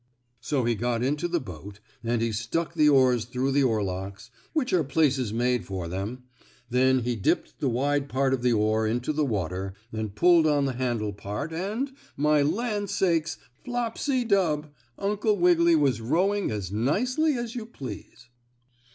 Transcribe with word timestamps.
So 0.39 0.63
he 0.63 0.73
got 0.73 1.03
into 1.03 1.27
the 1.27 1.39
boat, 1.39 1.79
and 2.03 2.23
he 2.23 2.31
stuck 2.31 2.73
the 2.73 2.89
oars 2.89 3.25
through 3.25 3.51
the 3.51 3.61
oarlocks, 3.63 4.31
which 4.51 4.73
are 4.73 4.83
places 4.83 5.31
made 5.31 5.63
for 5.63 5.87
them, 5.87 6.23
then 6.71 7.01
he 7.01 7.15
dipped 7.15 7.59
the 7.59 7.69
wide 7.69 8.09
part 8.09 8.33
of 8.33 8.41
the 8.41 8.51
oar 8.51 8.87
into 8.87 9.13
the 9.13 9.23
water 9.23 9.75
and 9.93 10.15
pulled 10.15 10.47
on 10.47 10.65
the 10.65 10.73
handle 10.73 11.13
part 11.13 11.53
and, 11.53 11.91
my 12.17 12.41
land 12.41 12.89
sakes, 12.89 13.37
flopsy 13.63 14.23
dub! 14.25 14.71
Uncle 14.97 15.37
Wiggily 15.37 15.75
was 15.75 16.01
rowing 16.01 16.49
as 16.49 16.71
nicely 16.71 17.37
as 17.37 17.53
you 17.53 17.67
please. 17.67 18.27